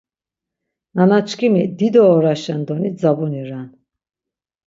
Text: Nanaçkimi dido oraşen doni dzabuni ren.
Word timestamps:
Nanaçkimi 0.95 1.63
dido 1.79 2.03
oraşen 2.15 2.61
doni 2.67 2.89
dzabuni 2.97 3.43
ren. 3.49 3.69